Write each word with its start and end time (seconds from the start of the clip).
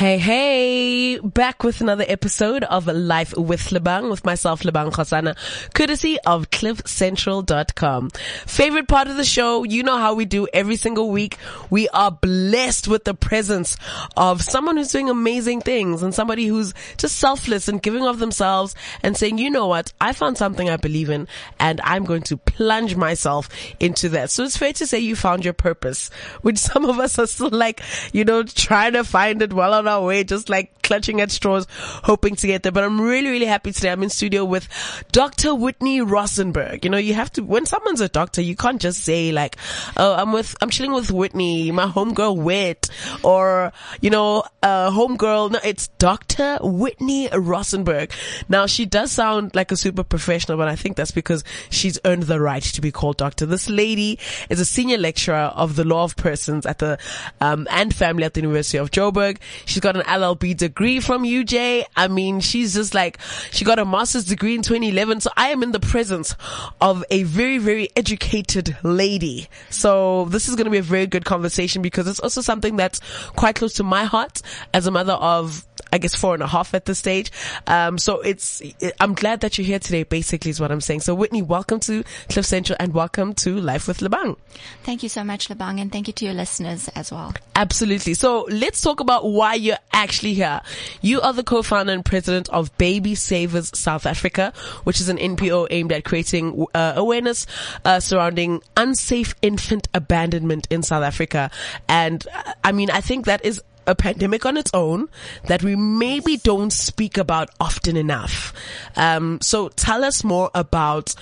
Hey, 0.00 0.16
hey, 0.16 1.18
back 1.18 1.62
with 1.62 1.82
another 1.82 2.06
episode 2.08 2.64
of 2.64 2.86
Life 2.86 3.36
with 3.36 3.60
Lebang 3.68 4.08
with 4.08 4.24
myself, 4.24 4.62
Lebang 4.62 4.90
Kgosana, 4.90 5.36
courtesy 5.74 6.18
of 6.20 6.48
cliffcentral.com. 6.48 8.08
Favorite 8.46 8.88
part 8.88 9.08
of 9.08 9.18
the 9.18 9.26
show, 9.26 9.62
you 9.62 9.82
know 9.82 9.98
how 9.98 10.14
we 10.14 10.24
do 10.24 10.48
every 10.54 10.76
single 10.76 11.10
week. 11.10 11.36
We 11.68 11.86
are 11.90 12.10
blessed 12.10 12.88
with 12.88 13.04
the 13.04 13.12
presence 13.12 13.76
of 14.16 14.40
someone 14.40 14.78
who's 14.78 14.90
doing 14.90 15.10
amazing 15.10 15.60
things 15.60 16.02
and 16.02 16.14
somebody 16.14 16.46
who's 16.46 16.72
just 16.96 17.16
selfless 17.16 17.68
and 17.68 17.82
giving 17.82 18.06
of 18.06 18.20
themselves 18.20 18.74
and 19.02 19.14
saying, 19.14 19.36
you 19.36 19.50
know 19.50 19.66
what, 19.66 19.92
I 20.00 20.14
found 20.14 20.38
something 20.38 20.70
I 20.70 20.78
believe 20.78 21.10
in 21.10 21.28
and 21.58 21.78
I'm 21.84 22.06
going 22.06 22.22
to 22.22 22.38
plunge 22.38 22.96
myself 22.96 23.50
into 23.78 24.08
that. 24.08 24.30
So 24.30 24.44
it's 24.44 24.56
fair 24.56 24.72
to 24.72 24.86
say 24.86 24.98
you 25.00 25.14
found 25.14 25.44
your 25.44 25.52
purpose, 25.52 26.08
which 26.40 26.56
some 26.56 26.86
of 26.86 26.98
us 26.98 27.18
are 27.18 27.26
still 27.26 27.50
like, 27.50 27.82
you 28.14 28.24
know, 28.24 28.44
trying 28.44 28.94
to 28.94 29.04
find 29.04 29.42
it 29.42 29.52
well 29.52 29.74
on 29.74 29.89
our 29.90 30.04
way, 30.04 30.24
just 30.24 30.48
like 30.48 30.80
clutching 30.90 31.20
at 31.20 31.30
straws, 31.30 31.68
hoping 31.70 32.34
to 32.34 32.48
get 32.48 32.64
there. 32.64 32.72
But 32.72 32.82
I'm 32.82 33.00
really, 33.00 33.30
really 33.30 33.46
happy 33.46 33.70
today. 33.70 33.90
I'm 33.90 34.02
in 34.02 34.10
studio 34.10 34.44
with 34.44 34.68
Dr. 35.12 35.54
Whitney 35.54 36.00
Rosenberg. 36.00 36.84
You 36.84 36.90
know, 36.90 36.98
you 36.98 37.14
have 37.14 37.30
to, 37.34 37.42
when 37.42 37.64
someone's 37.64 38.00
a 38.00 38.08
doctor, 38.08 38.40
you 38.42 38.56
can't 38.56 38.80
just 38.80 39.04
say 39.04 39.30
like, 39.30 39.56
oh, 39.96 40.14
I'm 40.14 40.32
with, 40.32 40.56
I'm 40.60 40.70
chilling 40.70 40.92
with 40.92 41.12
Whitney, 41.12 41.70
my 41.70 41.86
homegirl 41.86 42.42
Wit, 42.42 42.88
or, 43.22 43.72
you 44.00 44.10
know, 44.10 44.42
uh, 44.64 44.90
homegirl. 44.90 45.52
No, 45.52 45.60
it's 45.62 45.86
Dr. 45.98 46.58
Whitney 46.60 47.28
Rosenberg. 47.32 48.10
Now, 48.48 48.66
she 48.66 48.84
does 48.84 49.12
sound 49.12 49.54
like 49.54 49.70
a 49.70 49.76
super 49.76 50.02
professional, 50.02 50.58
but 50.58 50.66
I 50.66 50.74
think 50.74 50.96
that's 50.96 51.12
because 51.12 51.44
she's 51.70 52.00
earned 52.04 52.24
the 52.24 52.40
right 52.40 52.62
to 52.62 52.80
be 52.80 52.90
called 52.90 53.16
doctor. 53.16 53.46
This 53.46 53.68
lady 53.68 54.18
is 54.48 54.58
a 54.58 54.64
senior 54.64 54.98
lecturer 54.98 55.52
of 55.54 55.76
the 55.76 55.84
law 55.84 56.02
of 56.02 56.16
persons 56.16 56.66
at 56.66 56.78
the, 56.78 56.98
um, 57.40 57.68
and 57.70 57.94
family 57.94 58.24
at 58.24 58.34
the 58.34 58.40
University 58.40 58.78
of 58.78 58.90
Joburg. 58.90 59.38
Got 59.80 59.96
an 59.96 60.02
LLB 60.02 60.56
degree 60.56 61.00
from 61.00 61.24
UJ. 61.24 61.84
I 61.96 62.08
mean, 62.08 62.40
she's 62.40 62.74
just 62.74 62.94
like, 62.94 63.18
she 63.50 63.64
got 63.64 63.78
a 63.78 63.84
master's 63.84 64.24
degree 64.24 64.54
in 64.54 64.62
2011. 64.62 65.20
So 65.20 65.30
I 65.36 65.48
am 65.48 65.62
in 65.62 65.72
the 65.72 65.80
presence 65.80 66.34
of 66.80 67.04
a 67.10 67.22
very, 67.24 67.58
very 67.58 67.88
educated 67.96 68.76
lady. 68.82 69.48
So 69.70 70.26
this 70.26 70.48
is 70.48 70.56
going 70.56 70.66
to 70.66 70.70
be 70.70 70.78
a 70.78 70.82
very 70.82 71.06
good 71.06 71.24
conversation 71.24 71.82
because 71.82 72.06
it's 72.06 72.20
also 72.20 72.40
something 72.40 72.76
that's 72.76 73.00
quite 73.36 73.56
close 73.56 73.74
to 73.74 73.84
my 73.84 74.04
heart 74.04 74.42
as 74.72 74.86
a 74.86 74.90
mother 74.90 75.14
of 75.14 75.66
I 75.92 75.98
guess 75.98 76.14
four 76.14 76.34
and 76.34 76.42
a 76.42 76.46
half 76.46 76.74
at 76.74 76.84
this 76.84 76.98
stage. 76.98 77.32
Um, 77.66 77.98
so 77.98 78.20
it's, 78.20 78.62
I'm 79.00 79.14
glad 79.14 79.40
that 79.40 79.58
you're 79.58 79.66
here 79.66 79.78
today, 79.78 80.04
basically 80.04 80.50
is 80.50 80.60
what 80.60 80.70
I'm 80.70 80.80
saying. 80.80 81.00
So 81.00 81.14
Whitney, 81.14 81.42
welcome 81.42 81.80
to 81.80 82.04
Cliff 82.28 82.46
Central 82.46 82.76
and 82.78 82.94
welcome 82.94 83.34
to 83.34 83.60
Life 83.60 83.88
with 83.88 83.98
Lebang. 83.98 84.36
Thank 84.84 85.02
you 85.02 85.08
so 85.08 85.24
much, 85.24 85.48
Lebang, 85.48 85.80
and 85.80 85.90
thank 85.90 86.06
you 86.06 86.12
to 86.14 86.24
your 86.24 86.34
listeners 86.34 86.88
as 86.94 87.10
well. 87.10 87.34
Absolutely. 87.56 88.14
So 88.14 88.46
let's 88.50 88.80
talk 88.80 89.00
about 89.00 89.24
why 89.24 89.54
you're 89.54 89.69
actually 89.92 90.34
here. 90.34 90.60
You 91.00 91.20
are 91.20 91.32
the 91.32 91.44
co-founder 91.44 91.92
and 91.92 92.04
president 92.04 92.48
of 92.50 92.76
Baby 92.78 93.14
Savers 93.14 93.70
South 93.78 94.06
Africa, 94.06 94.52
which 94.84 95.00
is 95.00 95.08
an 95.08 95.18
NPO 95.18 95.68
aimed 95.70 95.92
at 95.92 96.04
creating 96.04 96.66
uh, 96.74 96.94
awareness 96.96 97.46
uh, 97.84 98.00
surrounding 98.00 98.62
unsafe 98.76 99.34
infant 99.42 99.88
abandonment 99.94 100.66
in 100.70 100.82
South 100.82 101.04
Africa. 101.04 101.50
And 101.88 102.26
uh, 102.34 102.52
I 102.64 102.72
mean, 102.72 102.90
I 102.90 103.00
think 103.00 103.26
that 103.26 103.44
is 103.44 103.62
a 103.86 103.94
pandemic 103.94 104.46
on 104.46 104.56
its 104.56 104.70
own 104.74 105.08
that 105.46 105.62
we 105.62 105.74
maybe 105.74 106.36
don't 106.36 106.72
speak 106.72 107.18
about 107.18 107.50
often 107.58 107.96
enough. 107.96 108.52
Um, 108.96 109.40
so 109.40 109.68
tell 109.68 110.04
us 110.04 110.22
more 110.22 110.50
about 110.54 111.14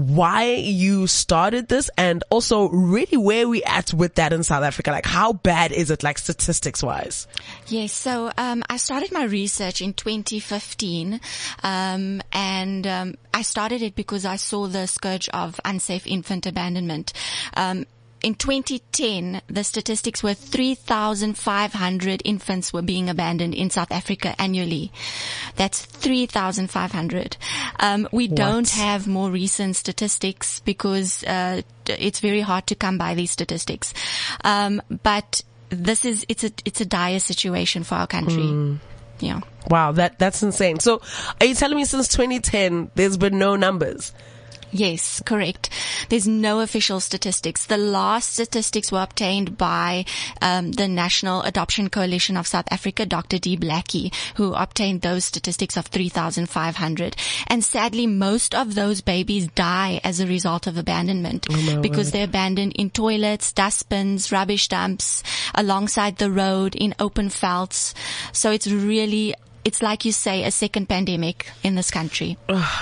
why 0.00 0.54
you 0.54 1.06
started 1.06 1.68
this 1.68 1.90
and 1.98 2.24
also 2.30 2.68
really 2.68 3.18
where 3.18 3.48
we 3.48 3.62
at 3.64 3.92
with 3.92 4.14
that 4.14 4.32
in 4.32 4.42
South 4.42 4.64
Africa. 4.64 4.90
Like 4.90 5.06
how 5.06 5.32
bad 5.32 5.72
is 5.72 5.90
it 5.90 6.02
like 6.02 6.18
statistics 6.18 6.82
wise? 6.82 7.26
Yes. 7.66 7.92
So, 7.92 8.30
um, 8.36 8.62
I 8.68 8.76
started 8.76 9.12
my 9.12 9.24
research 9.24 9.80
in 9.80 9.92
2015. 9.92 11.20
Um, 11.62 12.22
and, 12.32 12.86
um, 12.86 13.14
I 13.32 13.42
started 13.42 13.82
it 13.82 13.94
because 13.94 14.24
I 14.24 14.36
saw 14.36 14.66
the 14.66 14.86
scourge 14.86 15.28
of 15.30 15.60
unsafe 15.64 16.06
infant 16.06 16.46
abandonment. 16.46 17.12
In 18.22 18.34
2010, 18.34 19.40
the 19.46 19.64
statistics 19.64 20.22
were 20.22 20.34
3,500 20.34 22.22
infants 22.24 22.72
were 22.72 22.82
being 22.82 23.08
abandoned 23.08 23.54
in 23.54 23.70
South 23.70 23.90
Africa 23.90 24.34
annually. 24.38 24.92
That's 25.56 25.84
3,500. 25.86 27.36
Um, 27.78 28.08
we 28.12 28.28
what? 28.28 28.36
don't 28.36 28.70
have 28.70 29.06
more 29.06 29.30
recent 29.30 29.76
statistics 29.76 30.60
because 30.60 31.24
uh, 31.24 31.62
it's 31.86 32.20
very 32.20 32.40
hard 32.40 32.66
to 32.68 32.74
come 32.74 32.98
by 32.98 33.14
these 33.14 33.30
statistics. 33.30 33.94
Um, 34.44 34.82
but 35.02 35.42
this 35.70 36.04
is 36.04 36.26
it's 36.28 36.44
a 36.44 36.50
it's 36.64 36.80
a 36.80 36.86
dire 36.86 37.20
situation 37.20 37.84
for 37.84 37.94
our 37.94 38.06
country. 38.06 38.42
Mm. 38.42 38.80
Yeah. 39.20 39.40
Wow, 39.68 39.92
that 39.92 40.18
that's 40.18 40.42
insane. 40.42 40.80
So, 40.80 41.00
are 41.40 41.46
you 41.46 41.54
telling 41.54 41.76
me 41.76 41.84
since 41.84 42.08
2010 42.08 42.90
there's 42.94 43.16
been 43.16 43.38
no 43.38 43.56
numbers? 43.56 44.12
Yes, 44.72 45.22
correct. 45.24 45.70
There's 46.08 46.28
no 46.28 46.60
official 46.60 47.00
statistics. 47.00 47.66
The 47.66 47.76
last 47.76 48.32
statistics 48.34 48.92
were 48.92 49.02
obtained 49.02 49.58
by 49.58 50.04
um, 50.40 50.72
the 50.72 50.86
National 50.88 51.42
Adoption 51.42 51.88
Coalition 51.90 52.36
of 52.36 52.46
South 52.46 52.66
Africa, 52.70 53.04
Dr. 53.04 53.38
Dee 53.38 53.56
Blackie, 53.56 54.14
who 54.36 54.54
obtained 54.54 55.00
those 55.00 55.24
statistics 55.24 55.76
of 55.76 55.86
3,500. 55.86 57.16
And 57.48 57.64
sadly, 57.64 58.06
most 58.06 58.54
of 58.54 58.74
those 58.74 59.00
babies 59.00 59.48
die 59.48 60.00
as 60.04 60.20
a 60.20 60.26
result 60.26 60.66
of 60.66 60.76
abandonment 60.76 61.46
oh, 61.50 61.80
because 61.80 62.12
they're 62.12 62.24
abandoned 62.24 62.72
in 62.74 62.90
toilets, 62.90 63.52
dustbins, 63.52 64.30
rubbish 64.30 64.68
dumps, 64.68 65.22
alongside 65.54 66.16
the 66.16 66.30
road, 66.30 66.74
in 66.74 66.94
open 66.98 67.28
velds. 67.28 67.94
So 68.32 68.50
it's 68.50 68.68
really 68.68 69.34
it's 69.64 69.82
like 69.82 70.04
you 70.04 70.12
say, 70.12 70.44
a 70.44 70.50
second 70.50 70.88
pandemic 70.88 71.46
in 71.62 71.74
this 71.74 71.90
country. 71.90 72.38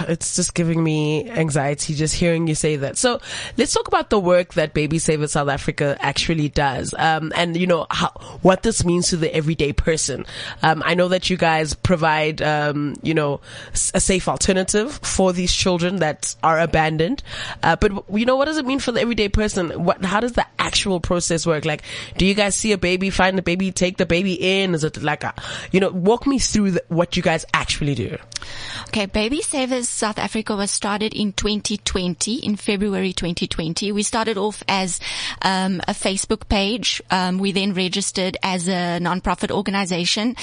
It's 0.09 0.37
just 0.37 0.55
giving 0.55 0.83
me 0.83 1.29
anxiety 1.29 1.95
just 1.95 2.15
hearing 2.15 2.47
you 2.47 2.55
say 2.55 2.77
that. 2.77 2.97
So 2.97 3.21
let's 3.57 3.73
talk 3.73 3.89
about 3.89 4.11
the 4.11 4.21
work 4.21 4.55
that 4.55 4.75
Baby 4.75 4.99
Savers 4.99 5.33
South 5.33 5.49
Africa 5.49 5.97
actually 6.01 6.49
does. 6.49 6.95
Um, 6.97 7.33
and 7.35 7.57
you 7.57 7.67
know, 7.67 7.87
how, 7.91 8.11
what 8.43 8.63
this 8.63 8.85
means 8.85 9.09
to 9.09 9.17
the 9.17 9.35
everyday 9.35 9.73
person. 9.73 10.25
Um, 10.63 10.83
I 10.87 10.95
know 10.95 11.09
that 11.09 11.31
you 11.31 11.37
guys 11.37 11.75
provide, 11.75 12.41
um, 12.43 12.95
you 13.03 13.15
know, 13.15 13.41
a 13.95 14.01
safe 14.01 14.29
alternative 14.29 14.93
for 15.03 15.33
these 15.33 15.53
children 15.53 15.97
that 15.97 16.35
are 16.43 16.61
abandoned. 16.61 17.23
Uh, 17.63 17.77
but 17.77 18.05
you 18.13 18.25
know, 18.25 18.37
what 18.37 18.45
does 18.45 18.59
it 18.59 18.67
mean 18.67 18.79
for 18.79 18.93
the 18.93 19.01
everyday 19.01 19.29
person? 19.29 19.85
What, 19.85 20.05
how 20.05 20.21
does 20.21 20.33
the 20.33 20.47
actual 20.59 21.01
process 21.01 21.47
work? 21.47 21.65
Like, 21.65 21.83
do 22.17 22.25
you 22.25 22.35
guys 22.35 22.55
see 22.55 22.73
a 22.73 22.79
baby, 22.79 23.11
find 23.11 23.37
the 23.37 23.43
baby, 23.43 23.73
take 23.73 23.97
the 23.97 24.07
baby 24.07 24.35
in? 24.35 24.75
Is 24.75 24.85
it 24.85 25.03
like 25.03 25.25
a, 25.25 25.35
you 25.73 25.81
know, 25.81 25.91
walk 25.91 26.27
me 26.27 26.39
through 26.39 26.78
the, 26.79 26.95
what 26.95 27.17
you 27.17 27.23
guys 27.23 27.45
actually 27.53 27.95
do. 27.95 28.17
Okay, 28.89 29.07
Baby 29.07 29.43
Savers 29.43 29.89
South 29.89 30.19
Africa 30.19 30.57
was 30.57 30.71
started 30.71 31.13
in 31.13 31.33
2020, 31.33 32.37
in 32.37 32.57
February 32.57 33.13
2020. 33.13 33.93
We 33.93 34.03
started 34.03 34.39
off 34.39 34.63
as 34.69 35.01
um, 35.43 35.81
a 35.87 35.93
Facebook 35.93 36.49
page. 36.49 37.03
Um, 37.11 37.39
we 37.39 37.53
then 37.53 37.75
registered 37.75 38.37
as 38.43 38.69
a 38.69 38.99
non-profit 39.01 39.51
organization. 39.51 40.37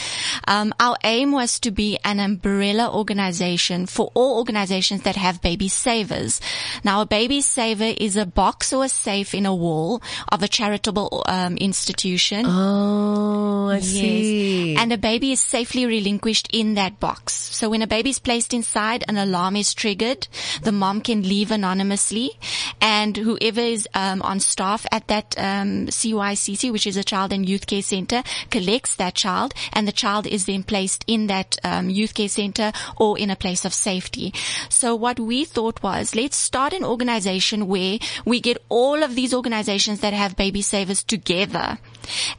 Um, 0.47 0.73
our 0.79 0.95
aim 1.03 1.31
was 1.31 1.59
to 1.61 1.71
be 1.71 1.97
an 2.03 2.19
umbrella 2.19 2.93
organization 2.93 3.85
for 3.85 4.11
all 4.13 4.37
organizations 4.37 5.03
that 5.03 5.15
have 5.15 5.41
baby 5.41 5.67
savers. 5.67 6.41
Now, 6.83 7.01
a 7.01 7.05
baby 7.05 7.41
saver 7.41 7.93
is 7.97 8.17
a 8.17 8.25
box 8.25 8.73
or 8.73 8.85
a 8.85 8.89
safe 8.89 9.33
in 9.33 9.45
a 9.45 9.55
wall 9.55 10.01
of 10.31 10.43
a 10.43 10.47
charitable 10.47 11.23
um, 11.27 11.57
institution. 11.57 12.45
Oh, 12.45 13.69
I 13.69 13.75
yes. 13.75 13.85
see. 13.85 14.75
And 14.75 14.91
a 14.91 14.97
baby 14.97 15.31
is 15.31 15.39
safely 15.39 15.85
relinquished 15.85 16.14
relinquished 16.15 16.47
in 16.53 16.75
that 16.75 16.99
box. 16.99 17.33
So 17.33 17.69
when 17.69 17.81
a 17.81 17.87
baby 17.87 18.09
is 18.09 18.19
placed 18.19 18.53
inside, 18.53 19.03
an 19.07 19.17
alarm 19.17 19.55
is 19.55 19.73
triggered. 19.73 20.27
The 20.63 20.71
mom 20.71 21.01
can 21.01 21.23
leave 21.23 21.51
anonymously 21.51 22.31
and 22.79 23.17
whoever 23.17 23.59
is 23.59 23.87
um, 23.93 24.21
on 24.21 24.39
staff 24.39 24.85
at 24.91 25.07
that 25.07 25.35
um, 25.37 25.87
CYCC, 25.87 26.71
which 26.71 26.87
is 26.87 26.97
a 26.97 27.03
child 27.03 27.33
and 27.33 27.47
youth 27.47 27.67
care 27.67 27.81
center, 27.81 28.23
collects 28.49 28.95
that 28.95 29.15
child 29.15 29.53
and 29.73 29.87
the 29.87 29.91
child 29.91 30.25
is 30.25 30.45
then 30.45 30.63
placed 30.63 31.03
in 31.07 31.27
that 31.27 31.57
um, 31.63 31.89
youth 31.89 32.13
care 32.13 32.29
center 32.29 32.71
or 32.97 33.19
in 33.19 33.29
a 33.29 33.35
place 33.35 33.65
of 33.65 33.73
safety. 33.73 34.33
So 34.69 34.95
what 34.95 35.19
we 35.19 35.43
thought 35.43 35.83
was 35.83 36.15
let's 36.15 36.37
start 36.37 36.73
an 36.73 36.85
organization 36.85 37.67
where 37.67 37.99
we 38.23 38.39
get 38.39 38.57
all 38.69 39.03
of 39.03 39.15
these 39.15 39.33
organizations 39.33 39.99
that 39.99 40.13
have 40.13 40.37
baby 40.37 40.61
savers 40.61 41.03
together 41.03 41.77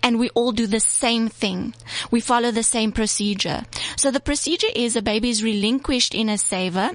and 0.02 0.18
we 0.18 0.30
all 0.30 0.52
do 0.52 0.66
the 0.66 0.80
same 0.80 1.28
thing. 1.28 1.74
We 2.10 2.20
follow 2.20 2.50
the 2.50 2.62
same 2.62 2.92
procedure. 2.92 3.64
So 3.96 4.10
the 4.10 4.20
procedure 4.20 4.72
is 4.74 4.96
a 4.96 5.02
baby 5.02 5.30
is 5.30 5.42
relinquished 5.42 6.14
in 6.14 6.28
a 6.28 6.38
saver 6.38 6.92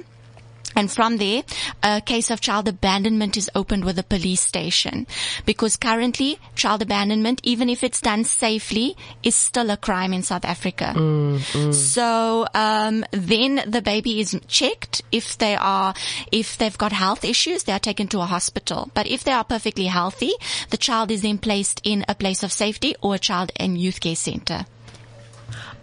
And 0.76 0.92
from 0.92 1.18
there, 1.18 1.44
a 1.84 2.02
case 2.02 2.30
of 2.32 2.42
child 2.42 2.68
abandonment 2.68 3.38
is 3.38 3.50
opened 3.56 3.86
with 3.86 4.00
a 4.00 4.04
police 4.04 4.42
station 4.42 5.08
because 5.46 5.78
currently 5.78 6.40
child 6.56 6.82
abandonment, 6.82 7.42
even 7.44 7.70
if 7.70 7.84
it's 7.84 8.02
done 8.02 8.24
safely, 8.24 8.96
is 9.24 9.36
still 9.36 9.70
a 9.70 9.78
crime 9.78 10.14
in 10.14 10.24
South 10.24 10.46
Africa. 10.46 10.94
So, 11.74 12.48
um, 12.54 13.06
then 13.12 13.64
the 13.68 13.82
baby 13.82 14.20
is 14.20 14.40
checked. 14.48 15.02
If 15.12 15.38
they 15.38 15.56
are, 15.56 15.94
if 16.32 16.58
they've 16.58 16.78
got 16.78 16.92
health 16.92 17.24
issues, 17.26 17.64
they 17.64 17.74
are 17.74 17.80
taken 17.80 18.08
to 18.10 18.20
a 18.22 18.26
hospital. 18.26 18.90
But 18.94 19.08
if 19.08 19.24
they 19.24 19.32
are 19.32 19.44
perfectly 19.44 19.86
healthy, 19.86 20.32
the 20.70 20.78
child 20.78 21.12
is 21.12 21.22
then 21.22 21.38
placed 21.38 21.82
in 21.84 22.06
a 22.08 22.16
place 22.16 22.44
of 22.44 22.52
safety 22.52 22.96
or 23.02 23.16
a 23.16 23.20
child 23.20 23.52
and 23.58 23.78
youth 23.78 24.00
care 24.00 24.16
center. 24.16 24.66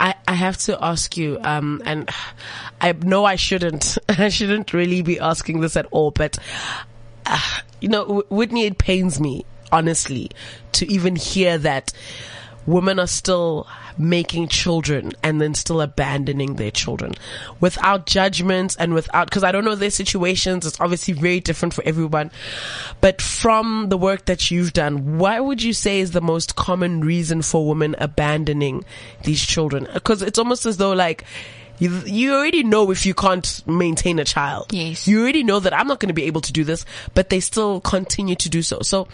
I, 0.00 0.14
I 0.26 0.34
have 0.34 0.56
to 0.58 0.82
ask 0.82 1.16
you, 1.16 1.38
um, 1.42 1.82
and 1.84 2.10
I 2.80 2.92
know 2.92 3.24
I 3.24 3.36
shouldn't, 3.36 3.98
I 4.08 4.28
shouldn't 4.28 4.72
really 4.72 5.02
be 5.02 5.18
asking 5.18 5.60
this 5.60 5.76
at 5.76 5.86
all, 5.90 6.10
but, 6.10 6.38
uh, 7.26 7.60
you 7.80 7.88
know, 7.88 8.24
Whitney, 8.28 8.64
it 8.64 8.78
pains 8.78 9.20
me, 9.20 9.44
honestly, 9.72 10.30
to 10.72 10.90
even 10.90 11.16
hear 11.16 11.58
that 11.58 11.92
women 12.66 12.98
are 12.98 13.06
still 13.06 13.66
making 13.98 14.48
children 14.48 15.12
and 15.22 15.40
then 15.40 15.54
still 15.54 15.80
abandoning 15.80 16.54
their 16.54 16.70
children 16.70 17.12
without 17.60 18.06
judgments 18.06 18.76
and 18.76 18.94
without, 18.94 19.28
because 19.28 19.44
I 19.44 19.52
don't 19.52 19.64
know 19.64 19.74
their 19.74 19.90
situations. 19.90 20.66
It's 20.66 20.80
obviously 20.80 21.14
very 21.14 21.40
different 21.40 21.74
for 21.74 21.82
everyone. 21.84 22.30
But 23.00 23.20
from 23.20 23.88
the 23.88 23.98
work 23.98 24.26
that 24.26 24.50
you've 24.50 24.72
done, 24.72 25.18
why 25.18 25.40
would 25.40 25.62
you 25.62 25.72
say 25.72 26.00
is 26.00 26.12
the 26.12 26.20
most 26.20 26.56
common 26.56 27.00
reason 27.00 27.42
for 27.42 27.66
women 27.66 27.96
abandoning 27.98 28.84
these 29.24 29.44
children? 29.44 29.88
Because 29.92 30.22
it's 30.22 30.38
almost 30.38 30.66
as 30.66 30.76
though 30.76 30.92
like, 30.92 31.24
you, 31.78 31.90
you 32.06 32.34
already 32.34 32.62
know 32.62 32.90
if 32.90 33.06
you 33.06 33.14
can't 33.14 33.66
maintain 33.66 34.18
a 34.18 34.24
child. 34.24 34.72
Yes. 34.72 35.06
You 35.06 35.20
already 35.20 35.44
know 35.44 35.60
that 35.60 35.72
I'm 35.72 35.86
not 35.86 36.00
going 36.00 36.08
to 36.08 36.14
be 36.14 36.24
able 36.24 36.40
to 36.42 36.52
do 36.52 36.64
this, 36.64 36.84
but 37.14 37.30
they 37.30 37.40
still 37.40 37.80
continue 37.80 38.34
to 38.36 38.48
do 38.48 38.62
so. 38.62 38.80
So, 38.82 39.08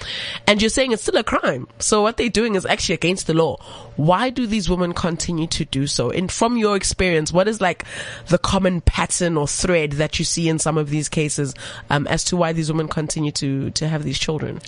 and 0.46 0.60
you're 0.60 0.70
saying 0.70 0.92
it's 0.92 1.02
still 1.02 1.16
a 1.16 1.24
crime. 1.24 1.68
So 1.78 2.02
what 2.02 2.16
they're 2.16 2.28
doing 2.28 2.54
is 2.54 2.66
actually 2.66 2.94
against 2.94 3.26
the 3.26 3.34
law. 3.34 3.56
Why 3.96 4.30
do 4.30 4.46
these 4.46 4.68
women 4.68 4.92
continue 4.92 5.46
to 5.48 5.64
do 5.64 5.86
so? 5.86 6.10
And 6.10 6.30
from 6.30 6.56
your 6.56 6.74
experience, 6.74 7.32
what 7.32 7.46
is 7.46 7.60
like 7.60 7.84
the 8.28 8.38
common 8.38 8.80
pattern 8.80 9.36
or 9.36 9.46
thread 9.46 9.92
that 9.92 10.18
you 10.18 10.24
see 10.24 10.48
in 10.48 10.58
some 10.58 10.78
of 10.78 10.90
these 10.90 11.08
cases, 11.08 11.54
um, 11.90 12.06
as 12.08 12.24
to 12.24 12.36
why 12.36 12.52
these 12.52 12.72
women 12.72 12.88
continue 12.88 13.30
to, 13.32 13.70
to 13.70 13.88
have 13.88 14.02
these 14.02 14.18
children? 14.18 14.60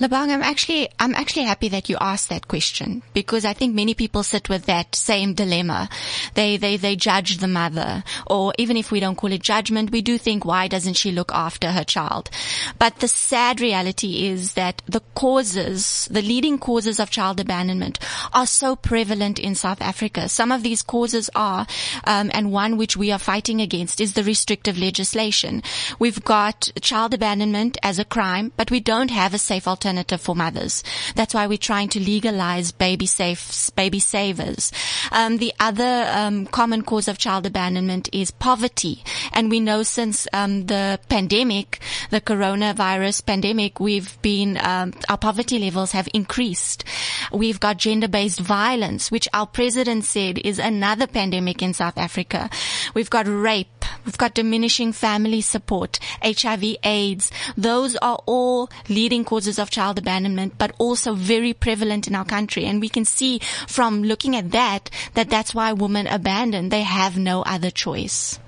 Lebang, 0.00 0.30
I'm 0.30 0.42
actually, 0.42 0.88
I'm 0.98 1.14
actually 1.14 1.44
happy 1.44 1.68
that 1.68 1.88
you 1.88 1.96
asked 2.00 2.30
that 2.30 2.48
question 2.48 3.02
because 3.12 3.44
I 3.44 3.52
think 3.52 3.74
many 3.74 3.94
people 3.94 4.24
sit 4.24 4.48
with 4.48 4.66
that 4.66 4.94
same 4.94 5.34
dilemma. 5.34 5.88
They, 6.34 6.56
they, 6.56 6.76
they 6.76 6.96
judge 6.96 7.33
the 7.38 7.48
mother 7.48 8.04
or 8.26 8.52
even 8.58 8.76
if 8.76 8.90
we 8.90 9.00
don't 9.00 9.16
call 9.16 9.32
it 9.32 9.42
judgment, 9.42 9.90
we 9.90 10.02
do 10.02 10.18
think, 10.18 10.44
why 10.44 10.68
doesn't 10.68 10.94
she 10.94 11.12
look 11.12 11.32
after 11.32 11.72
her 11.72 11.84
child? 11.84 12.30
But 12.78 13.00
the 13.00 13.08
sad 13.08 13.60
reality 13.60 14.26
is 14.26 14.54
that 14.54 14.82
the 14.86 15.02
causes, 15.14 16.08
the 16.10 16.22
leading 16.22 16.58
causes 16.58 16.98
of 17.00 17.10
child 17.10 17.40
abandonment 17.40 17.98
are 18.32 18.46
so 18.46 18.76
prevalent 18.76 19.38
in 19.38 19.54
South 19.54 19.80
Africa. 19.80 20.28
Some 20.28 20.52
of 20.52 20.62
these 20.62 20.82
causes 20.82 21.30
are, 21.34 21.66
um, 22.04 22.30
and 22.34 22.52
one 22.52 22.76
which 22.76 22.96
we 22.96 23.10
are 23.12 23.18
fighting 23.18 23.60
against 23.60 24.00
is 24.00 24.14
the 24.14 24.24
restrictive 24.24 24.78
legislation. 24.78 25.62
We've 25.98 26.24
got 26.24 26.70
child 26.80 27.14
abandonment 27.14 27.78
as 27.82 27.98
a 27.98 28.04
crime, 28.04 28.52
but 28.56 28.70
we 28.70 28.80
don't 28.80 29.10
have 29.10 29.34
a 29.34 29.38
safe 29.38 29.68
alternative 29.68 30.20
for 30.20 30.34
mothers. 30.34 30.82
That's 31.14 31.34
why 31.34 31.46
we're 31.46 31.58
trying 31.58 31.88
to 31.90 32.00
legalize 32.00 32.72
baby 32.72 33.06
safe, 33.06 33.70
baby 33.76 33.98
savers. 33.98 34.72
Um, 35.12 35.38
the 35.38 35.52
other 35.60 36.06
um, 36.10 36.46
common 36.46 36.82
cause 36.82 37.08
of 37.08 37.18
child 37.24 37.46
abandonment 37.46 38.08
is 38.12 38.30
poverty, 38.30 39.02
and 39.32 39.50
we 39.50 39.58
know 39.58 39.82
since 39.82 40.28
um, 40.34 40.66
the 40.66 41.00
pandemic, 41.08 41.80
the 42.10 42.20
coronavirus 42.20 43.24
pandemic, 43.24 43.80
we've 43.80 44.20
been 44.20 44.58
um, 44.60 44.92
our 45.08 45.16
poverty 45.16 45.58
levels 45.58 45.92
have 45.92 46.06
increased. 46.12 46.84
We've 47.32 47.58
got 47.58 47.78
gender-based 47.78 48.40
violence, 48.40 49.10
which 49.10 49.26
our 49.32 49.46
president 49.46 50.04
said 50.04 50.38
is 50.44 50.58
another 50.58 51.06
pandemic 51.06 51.62
in 51.62 51.72
South 51.72 51.96
Africa. 51.96 52.50
We've 52.92 53.10
got 53.10 53.26
rape. 53.26 53.83
We've 54.04 54.18
got 54.18 54.34
diminishing 54.34 54.92
family 54.92 55.40
support, 55.40 55.98
HIV, 56.22 56.76
AIDS. 56.84 57.30
Those 57.56 57.96
are 57.96 58.20
all 58.26 58.70
leading 58.88 59.24
causes 59.24 59.58
of 59.58 59.70
child 59.70 59.98
abandonment, 59.98 60.58
but 60.58 60.74
also 60.78 61.14
very 61.14 61.52
prevalent 61.52 62.06
in 62.06 62.14
our 62.14 62.24
country. 62.24 62.64
And 62.64 62.80
we 62.80 62.88
can 62.88 63.04
see 63.04 63.38
from 63.66 64.02
looking 64.02 64.36
at 64.36 64.50
that, 64.52 64.90
that 65.14 65.30
that's 65.30 65.54
why 65.54 65.72
women 65.72 66.06
abandon. 66.06 66.68
They 66.68 66.82
have 66.82 67.16
no 67.18 67.42
other 67.42 67.70
choice. 67.70 68.38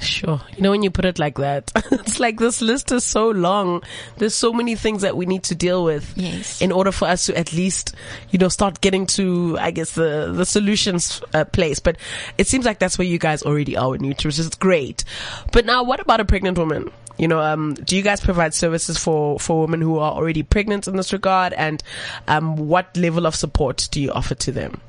Sure. 0.00 0.40
You 0.56 0.62
know, 0.62 0.70
when 0.70 0.82
you 0.82 0.90
put 0.90 1.04
it 1.04 1.18
like 1.18 1.36
that, 1.38 1.70
it's 1.92 2.20
like 2.20 2.38
this 2.38 2.60
list 2.60 2.92
is 2.92 3.04
so 3.04 3.30
long. 3.30 3.82
There's 4.16 4.34
so 4.34 4.52
many 4.52 4.74
things 4.76 5.02
that 5.02 5.16
we 5.16 5.26
need 5.26 5.42
to 5.44 5.54
deal 5.54 5.84
with. 5.84 6.12
Yes. 6.16 6.60
In 6.60 6.72
order 6.72 6.92
for 6.92 7.08
us 7.08 7.26
to 7.26 7.36
at 7.36 7.52
least, 7.52 7.94
you 8.30 8.38
know, 8.38 8.48
start 8.48 8.80
getting 8.80 9.06
to, 9.06 9.56
I 9.60 9.70
guess, 9.70 9.92
the, 9.92 10.32
the 10.34 10.46
solutions 10.46 11.22
uh, 11.34 11.44
place. 11.44 11.78
But 11.78 11.96
it 12.36 12.46
seems 12.46 12.64
like 12.64 12.78
that's 12.78 12.98
where 12.98 13.06
you 13.06 13.18
guys 13.18 13.42
already 13.42 13.76
are 13.76 13.90
with 13.90 14.00
Nutrus. 14.00 14.44
It's 14.44 14.56
great. 14.56 15.04
But 15.52 15.66
now 15.66 15.82
what 15.82 16.00
about 16.00 16.20
a 16.20 16.24
pregnant 16.24 16.58
woman? 16.58 16.90
You 17.18 17.26
know, 17.26 17.40
um, 17.40 17.74
do 17.74 17.96
you 17.96 18.02
guys 18.02 18.20
provide 18.20 18.54
services 18.54 18.96
for, 18.96 19.40
for 19.40 19.62
women 19.62 19.80
who 19.80 19.98
are 19.98 20.12
already 20.12 20.44
pregnant 20.44 20.86
in 20.86 20.96
this 20.96 21.12
regard? 21.12 21.52
And, 21.52 21.82
um, 22.28 22.56
what 22.56 22.96
level 22.96 23.26
of 23.26 23.34
support 23.34 23.88
do 23.90 24.00
you 24.00 24.12
offer 24.12 24.36
to 24.36 24.52
them? 24.52 24.80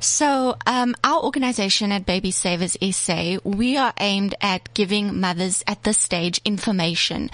So, 0.00 0.56
um, 0.66 0.94
our 1.04 1.22
organization 1.22 1.92
at 1.92 2.06
Baby 2.06 2.30
Savers 2.30 2.76
SA, 2.80 3.38
we 3.44 3.76
are 3.76 3.92
aimed 3.98 4.34
at 4.40 4.72
giving 4.74 5.20
mothers 5.20 5.62
at 5.66 5.82
this 5.84 5.98
stage 5.98 6.40
information. 6.44 7.30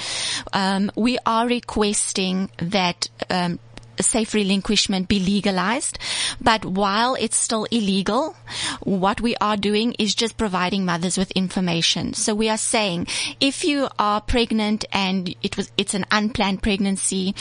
Um, 0.52 0.90
we 0.96 1.18
are 1.24 1.46
requesting 1.46 2.50
that 2.58 3.08
um, 3.30 3.58
safe 4.02 4.34
relinquishment 4.34 5.08
be 5.08 5.18
legalized. 5.18 5.98
But 6.40 6.64
while 6.64 7.14
it's 7.14 7.36
still 7.36 7.64
illegal, 7.70 8.36
what 8.80 9.20
we 9.20 9.36
are 9.36 9.56
doing 9.56 9.94
is 9.98 10.14
just 10.14 10.36
providing 10.36 10.84
mothers 10.84 11.18
with 11.18 11.30
information. 11.32 12.14
So 12.14 12.34
we 12.34 12.48
are 12.48 12.58
saying 12.58 13.08
if 13.40 13.64
you 13.64 13.88
are 13.98 14.20
pregnant 14.20 14.84
and 14.92 15.34
it 15.42 15.56
was, 15.56 15.70
it's 15.76 15.94
an 15.94 16.06
unplanned 16.10 16.62
pregnancy, 16.62 17.34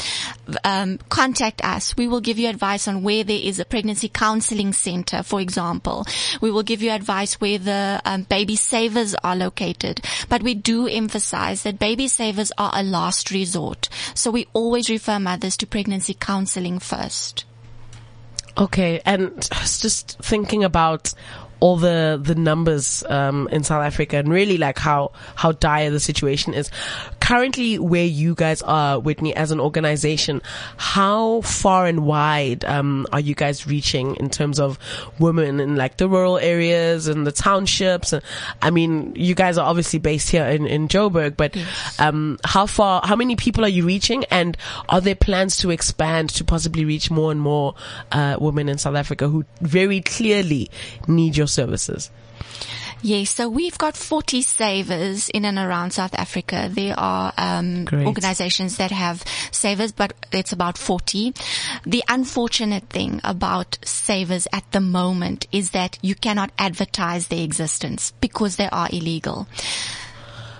um, 0.64 0.98
contact 1.10 1.64
us. 1.64 1.96
We 1.96 2.08
will 2.08 2.22
give 2.22 2.40
you 2.40 2.50
advice 2.50 2.88
on 2.88 3.04
where 3.04 3.24
there 3.24 3.40
is 3.40 3.60
a 3.60 3.66
pregnancy 3.66 4.10
counseling 4.10 4.74
center, 4.74 5.24
for 5.24 5.40
example. 5.40 6.06
We 6.42 6.52
will 6.52 6.64
give 6.64 6.82
you 6.82 6.92
advice 6.92 7.40
where 7.40 7.58
the 7.58 8.02
um, 8.06 8.24
baby 8.24 8.56
savers 8.56 9.16
are 9.24 9.36
located. 9.36 10.02
But 10.30 10.44
we 10.44 10.54
do 10.54 10.88
emphasize 10.88 11.64
that 11.64 11.80
baby 11.80 12.08
savers 12.08 12.52
are 12.58 12.72
a 12.74 12.84
last 12.84 13.32
resort. 13.32 13.90
So 14.16 14.32
we 14.32 14.48
always 14.54 14.90
refer 14.90 15.20
mothers 15.20 15.56
to 15.58 15.68
pregnancy 15.68 16.14
counseling 16.14 16.47
first. 16.80 17.46
Okay, 18.58 19.02
and 19.06 19.48
just 19.80 20.18
thinking 20.20 20.64
about 20.64 21.14
all 21.60 21.78
the 21.78 22.20
the 22.22 22.36
numbers 22.36 23.04
um, 23.10 23.48
in 23.52 23.64
South 23.64 23.84
Africa 23.84 24.18
and 24.18 24.30
really 24.30 24.58
like 24.58 24.78
how 24.78 25.12
how 25.36 25.52
dire 25.52 25.90
the 25.90 26.00
situation 26.00 26.54
is. 26.54 26.72
Currently, 27.28 27.78
where 27.80 28.06
you 28.06 28.36
guys 28.36 28.62
are, 28.62 29.02
Whitney, 29.02 29.36
as 29.36 29.52
an 29.52 29.60
organization, 29.60 30.42
how 30.78 31.42
far 31.42 31.86
and 31.86 32.06
wide 32.06 32.64
um, 32.64 33.06
are 33.12 33.20
you 33.20 33.36
guys 33.36 33.68
reaching 33.68 34.16
in 34.16 34.30
terms 34.30 34.62
of 34.62 34.80
women 35.20 35.60
in 35.60 35.76
like 35.76 35.98
the 35.98 36.08
rural 36.08 36.38
areas 36.38 37.10
and 37.10 37.28
the 37.28 37.34
townships? 37.34 38.14
I 38.62 38.70
mean, 38.70 39.12
you 39.18 39.36
guys 39.36 39.58
are 39.58 39.68
obviously 39.68 40.00
based 40.00 40.30
here 40.30 40.46
in 40.46 40.68
in 40.68 40.88
Joburg, 40.88 41.36
but 41.36 41.58
um, 42.00 42.40
how 42.46 42.66
far, 42.66 43.02
how 43.04 43.18
many 43.18 43.36
people 43.36 43.66
are 43.66 43.76
you 43.76 43.86
reaching, 43.86 44.24
and 44.32 44.56
are 44.88 45.02
there 45.02 45.14
plans 45.14 45.58
to 45.58 45.70
expand 45.70 46.30
to 46.30 46.46
possibly 46.46 46.86
reach 46.86 47.12
more 47.12 47.34
and 47.34 47.42
more 47.42 47.76
uh, 48.10 48.38
women 48.40 48.70
in 48.70 48.78
South 48.78 48.96
Africa 48.96 49.28
who 49.28 49.44
very 49.60 50.00
clearly 50.00 50.70
need 51.10 51.36
your 51.36 51.48
services? 51.48 52.10
Yes, 53.04 53.30
so 53.30 53.48
we've 53.48 53.78
got 53.78 53.96
40 53.96 54.42
savers 54.42 55.30
in 55.30 55.46
and 55.46 55.58
around 55.58 55.92
South 55.92 56.14
Africa. 56.16 56.68
There 56.72 56.96
are 56.98 57.32
um, 57.38 57.86
organizations 57.92 58.78
that 58.78 58.92
have 58.92 59.24
savers, 59.52 59.92
but 59.92 60.14
it's 60.32 60.52
about 60.52 60.78
40. 60.78 61.34
The 61.86 62.04
unfortunate 62.10 62.90
thing 62.90 63.22
about 63.24 63.78
savers 63.86 64.48
at 64.52 64.70
the 64.72 64.82
moment 64.82 65.48
is 65.52 65.72
that 65.72 66.00
you 66.02 66.16
cannot 66.16 66.52
advertise 66.58 67.28
their 67.28 67.44
existence 67.44 68.12
because 68.20 68.56
they 68.56 68.70
are 68.70 68.90
illegal. 68.92 69.48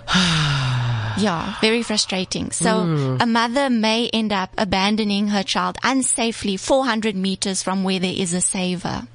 Yeah, 1.18 1.56
very 1.60 1.82
frustrating. 1.82 2.52
So 2.52 3.16
a 3.20 3.26
mother 3.26 3.68
may 3.70 4.08
end 4.10 4.32
up 4.32 4.50
abandoning 4.56 5.28
her 5.28 5.42
child 5.42 5.76
unsafely 5.82 6.60
400 6.60 7.16
meters 7.16 7.60
from 7.60 7.82
where 7.82 7.98
there 7.98 8.14
is 8.16 8.32
a 8.34 8.40
saver. 8.40 9.08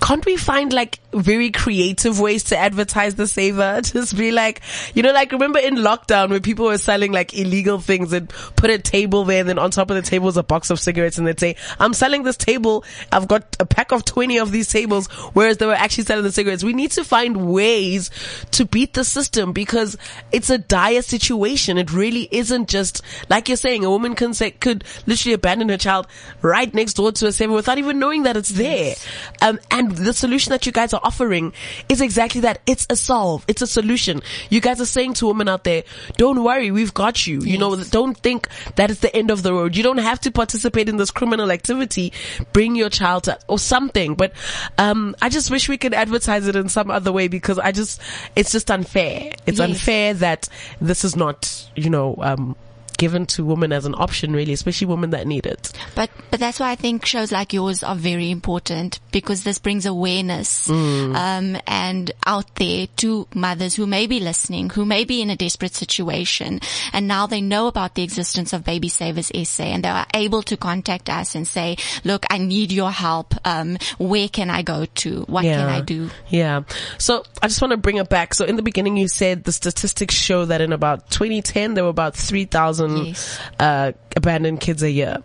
Can't 0.00 0.24
we 0.26 0.36
find 0.36 0.72
like 0.72 1.00
very 1.12 1.50
creative 1.50 2.20
ways 2.20 2.44
to 2.44 2.56
advertise 2.56 3.14
the 3.14 3.26
saver? 3.26 3.80
Just 3.82 4.16
be 4.16 4.32
like, 4.32 4.60
you 4.94 5.02
know, 5.02 5.12
like 5.12 5.32
remember 5.32 5.58
in 5.58 5.76
lockdown 5.76 6.30
where 6.30 6.40
people 6.40 6.66
were 6.66 6.78
selling 6.78 7.12
like 7.12 7.38
illegal 7.38 7.78
things 7.78 8.12
and 8.12 8.28
put 8.56 8.70
a 8.70 8.78
table 8.78 9.24
there 9.24 9.40
and 9.40 9.48
then 9.48 9.58
on 9.58 9.70
top 9.70 9.90
of 9.90 9.96
the 9.96 10.02
table 10.02 10.28
is 10.28 10.36
a 10.36 10.42
box 10.42 10.70
of 10.70 10.80
cigarettes 10.80 11.18
and 11.18 11.26
they'd 11.26 11.40
say, 11.40 11.56
I'm 11.78 11.94
selling 11.94 12.22
this 12.22 12.36
table. 12.36 12.84
I've 13.12 13.28
got 13.28 13.56
a 13.60 13.66
pack 13.66 13.92
of 13.92 14.04
20 14.04 14.38
of 14.38 14.52
these 14.52 14.68
tables, 14.68 15.06
whereas 15.32 15.58
they 15.58 15.66
were 15.66 15.74
actually 15.74 16.04
selling 16.04 16.24
the 16.24 16.32
cigarettes. 16.32 16.64
We 16.64 16.72
need 16.72 16.92
to 16.92 17.04
find 17.04 17.48
ways 17.52 18.10
to 18.52 18.64
beat 18.64 18.94
the 18.94 19.04
system 19.04 19.52
because 19.52 19.96
it's 20.32 20.50
a 20.50 20.58
dire 20.58 21.02
situation. 21.02 21.78
It 21.78 21.92
really 21.92 22.28
isn't 22.30 22.68
just 22.68 23.02
like 23.28 23.48
you're 23.48 23.56
saying, 23.56 23.84
a 23.84 23.90
woman 23.90 24.14
can 24.14 24.34
say, 24.34 24.50
could 24.50 24.84
literally 25.06 25.34
abandon 25.34 25.68
her 25.68 25.76
child 25.76 26.06
right 26.42 26.72
next 26.74 26.94
door 26.94 27.12
to 27.12 27.26
a 27.26 27.32
saver 27.32 27.52
without 27.52 27.78
even 27.78 27.98
knowing 27.98 28.24
that 28.24 28.36
it's 28.36 28.50
there. 28.50 28.94
Um, 29.40 29.53
and 29.70 29.92
the 29.92 30.12
solution 30.12 30.50
that 30.50 30.66
you 30.66 30.72
guys 30.72 30.92
are 30.92 31.00
offering 31.02 31.52
is 31.88 32.00
exactly 32.00 32.40
that. 32.42 32.60
It's 32.66 32.86
a 32.90 32.96
solve. 32.96 33.44
It's 33.48 33.62
a 33.62 33.66
solution. 33.66 34.22
You 34.50 34.60
guys 34.60 34.80
are 34.80 34.86
saying 34.86 35.14
to 35.14 35.26
women 35.26 35.48
out 35.48 35.64
there, 35.64 35.84
don't 36.16 36.42
worry, 36.44 36.70
we've 36.70 36.94
got 36.94 37.26
you. 37.26 37.40
You 37.40 37.58
know, 37.58 37.76
don't 37.76 38.16
think 38.16 38.48
that 38.76 38.90
it's 38.90 39.00
the 39.00 39.14
end 39.14 39.30
of 39.30 39.42
the 39.42 39.52
road. 39.52 39.76
You 39.76 39.82
don't 39.82 39.98
have 39.98 40.20
to 40.20 40.30
participate 40.30 40.88
in 40.88 40.96
this 40.96 41.10
criminal 41.10 41.50
activity. 41.50 42.12
Bring 42.52 42.74
your 42.76 42.90
child 42.90 43.24
to, 43.24 43.38
or 43.48 43.58
something. 43.58 44.14
But, 44.14 44.32
um, 44.78 45.14
I 45.20 45.28
just 45.28 45.50
wish 45.50 45.68
we 45.68 45.78
could 45.78 45.94
advertise 45.94 46.46
it 46.46 46.56
in 46.56 46.68
some 46.68 46.90
other 46.90 47.12
way 47.12 47.28
because 47.28 47.58
I 47.58 47.72
just, 47.72 48.00
it's 48.36 48.52
just 48.52 48.70
unfair. 48.70 49.32
It's 49.46 49.58
Yes. 49.58 49.68
unfair 49.68 50.14
that 50.14 50.48
this 50.80 51.04
is 51.04 51.16
not, 51.16 51.68
you 51.76 51.90
know, 51.90 52.16
um, 52.20 52.56
given 52.96 53.26
to 53.26 53.44
women 53.44 53.72
as 53.72 53.86
an 53.86 53.94
option 53.96 54.32
really, 54.32 54.52
especially 54.52 54.86
women 54.86 55.10
that 55.10 55.26
need 55.26 55.46
it. 55.46 55.72
But 55.94 56.10
but 56.30 56.40
that's 56.40 56.60
why 56.60 56.70
I 56.70 56.76
think 56.76 57.06
shows 57.06 57.32
like 57.32 57.52
yours 57.52 57.82
are 57.82 57.94
very 57.94 58.30
important 58.30 59.00
because 59.12 59.44
this 59.44 59.58
brings 59.58 59.86
awareness 59.86 60.68
um, 60.70 61.56
and 61.66 62.10
out 62.26 62.54
there 62.56 62.86
to 62.96 63.26
mothers 63.34 63.74
who 63.74 63.86
may 63.86 64.06
be 64.06 64.20
listening, 64.20 64.70
who 64.70 64.84
may 64.84 65.04
be 65.04 65.22
in 65.22 65.30
a 65.30 65.36
desperate 65.36 65.74
situation, 65.74 66.60
and 66.92 67.06
now 67.06 67.26
they 67.26 67.40
know 67.40 67.66
about 67.66 67.94
the 67.94 68.02
existence 68.02 68.52
of 68.52 68.64
Baby 68.64 68.88
Savers 68.88 69.30
SA, 69.44 69.64
and 69.64 69.84
they 69.84 69.88
are 69.88 70.06
able 70.14 70.42
to 70.42 70.56
contact 70.56 71.08
us 71.08 71.34
and 71.34 71.46
say, 71.46 71.76
"Look, 72.04 72.24
I 72.30 72.38
need 72.38 72.72
your 72.72 72.90
help. 72.90 73.34
Um, 73.44 73.78
where 73.98 74.28
can 74.28 74.50
I 74.50 74.62
go 74.62 74.86
to? 74.86 75.22
What 75.28 75.44
can 75.44 75.68
I 75.68 75.80
do?" 75.80 76.10
Yeah. 76.28 76.62
So 76.98 77.24
I 77.42 77.48
just 77.48 77.60
want 77.60 77.72
to 77.72 77.76
bring 77.76 77.96
it 77.96 78.08
back. 78.08 78.34
So 78.34 78.44
in 78.44 78.56
the 78.56 78.62
beginning, 78.62 78.96
you 78.96 79.08
said 79.08 79.44
the 79.44 79.52
statistics 79.52 80.14
show 80.14 80.44
that 80.46 80.60
in 80.60 80.72
about 80.72 81.10
2010, 81.10 81.74
there 81.74 81.84
were 81.84 81.90
about 81.90 82.16
3,000 82.16 82.83
Yes. 82.90 83.38
uh, 83.58 83.92
abandoned 84.16 84.60
kids 84.60 84.82
a 84.82 84.90
year. 84.90 85.22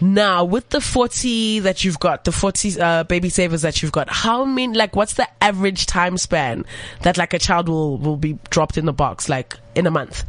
Now, 0.00 0.44
with 0.44 0.68
the 0.70 0.80
40 0.80 1.60
that 1.60 1.84
you've 1.84 1.98
got, 2.00 2.24
the 2.24 2.32
40 2.32 2.80
uh, 2.80 3.04
baby 3.04 3.28
savers 3.28 3.62
that 3.62 3.82
you've 3.82 3.92
got, 3.92 4.08
how 4.10 4.44
many, 4.44 4.74
like, 4.76 4.96
what's 4.96 5.14
the 5.14 5.28
average 5.40 5.86
time 5.86 6.18
span 6.18 6.64
that 7.02 7.16
like 7.16 7.32
a 7.34 7.38
child 7.38 7.68
will, 7.68 7.96
will 7.98 8.16
be 8.16 8.38
dropped 8.50 8.76
in 8.78 8.86
the 8.86 8.92
box, 8.92 9.28
like 9.28 9.56
in 9.74 9.86
a 9.86 9.90
month? 9.90 10.24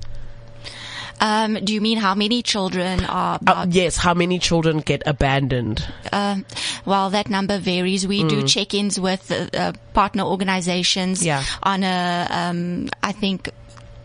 Um, 1.21 1.53
do 1.63 1.74
you 1.74 1.79
mean 1.79 1.97
how 1.97 2.13
many 2.13 2.41
children 2.43 3.05
are? 3.05 3.39
Uh, 3.47 3.65
yes, 3.69 3.95
how 3.95 4.13
many 4.13 4.38
children 4.38 4.79
get 4.79 5.01
abandoned? 5.05 5.85
Um, 6.12 6.45
well, 6.83 7.09
that 7.12 7.29
number 7.29 7.57
varies. 7.57 8.05
We 8.05 8.25
do 8.25 8.43
check-ins 8.45 9.00
with 9.00 9.31
uh, 9.31 9.47
uh, 9.57 9.71
partner 9.93 10.24
organizations 10.24 11.25
Yeah. 11.25 11.43
on 11.63 11.83
a, 11.83 12.27
um, 12.29 12.89
I 13.01 13.13
think, 13.13 13.50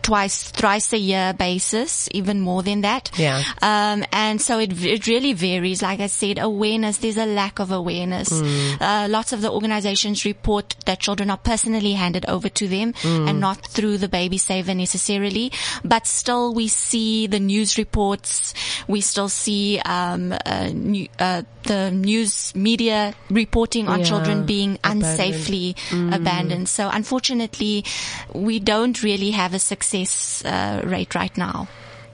twice, 0.01 0.49
thrice 0.51 0.91
a 0.93 0.97
year 0.97 1.33
basis, 1.33 2.09
even 2.11 2.41
more 2.41 2.63
than 2.63 2.81
that. 2.81 3.11
Yeah. 3.17 3.43
Um, 3.61 4.03
and 4.11 4.41
so 4.41 4.57
it, 4.57 4.83
it 4.83 5.05
really 5.07 5.33
varies. 5.33 5.81
Like 5.81 5.99
I 5.99 6.07
said, 6.07 6.39
awareness, 6.39 6.97
there's 6.97 7.17
a 7.17 7.25
lack 7.25 7.59
of 7.59 7.71
awareness. 7.71 8.31
Uh, 8.31 9.07
lots 9.09 9.33
of 9.33 9.41
the 9.41 9.51
organizations 9.51 10.25
report 10.25 10.75
that 10.87 10.99
children 10.99 11.29
are 11.29 11.37
personally 11.37 11.93
handed 11.93 12.25
over 12.27 12.49
to 12.49 12.67
them 12.67 12.93
and 13.03 13.39
not 13.39 13.65
through 13.67 13.97
the 13.99 14.07
baby 14.09 14.37
saver 14.37 14.73
necessarily. 14.73 15.51
But 15.83 16.07
still 16.07 16.53
we 16.53 16.67
see 16.67 17.27
the 17.27 17.39
news 17.39 17.77
reports. 17.77 18.55
We 18.87 19.01
still 19.01 19.29
see, 19.29 19.79
um, 19.85 20.33
uh, 20.45 20.69
new, 20.73 21.07
uh, 21.19 21.43
the 21.63 21.91
news 21.91 22.55
media 22.55 23.13
reporting 23.29 23.87
on 23.87 23.99
Yeah. 23.99 24.05
children 24.05 24.45
being 24.47 24.79
Abandoned. 24.83 25.03
unsafely 25.19 25.75
abandoned. 26.11 26.67
So 26.69 26.89
unfortunately, 26.89 27.85
we 28.33 28.57
don't 28.59 29.03
really 29.03 29.29
have 29.31 29.53
a 29.53 29.59
success 29.59 29.90
uh, 29.93 30.81
rate 30.85 31.15
right 31.15 31.35
now. 31.37 31.67